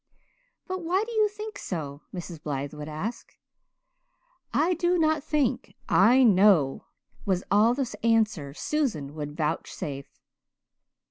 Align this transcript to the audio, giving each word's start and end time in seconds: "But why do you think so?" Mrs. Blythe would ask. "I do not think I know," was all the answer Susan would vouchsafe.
"But 0.65 0.81
why 0.83 1.03
do 1.05 1.11
you 1.11 1.29
think 1.29 1.59
so?" 1.59 2.01
Mrs. 2.11 2.41
Blythe 2.41 2.73
would 2.73 2.89
ask. 2.89 3.37
"I 4.51 4.73
do 4.73 4.97
not 4.97 5.23
think 5.23 5.75
I 5.87 6.23
know," 6.23 6.85
was 7.23 7.43
all 7.51 7.75
the 7.75 7.87
answer 8.03 8.51
Susan 8.55 9.13
would 9.13 9.37
vouchsafe. 9.37 10.19